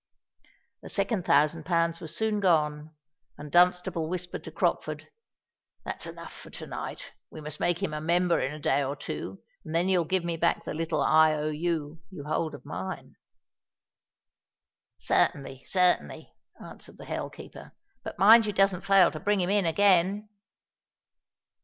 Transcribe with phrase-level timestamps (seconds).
[0.81, 2.95] The second thousand pounds were soon gone;
[3.37, 5.07] and Dunstable whispered to Crockford,
[5.85, 7.11] "That's enough for to night.
[7.29, 10.37] We must make him a member in a day or two—and then you'll give me
[10.37, 11.35] back the little I.
[11.35, 11.49] O.
[11.51, 12.01] U.
[12.09, 13.13] you hold of mine."
[14.97, 17.73] "Certainly—certainly," answered the hell keeper.
[18.03, 20.29] "But mind you doesn't fail to bring him again."